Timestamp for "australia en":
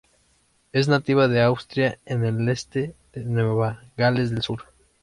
1.43-2.25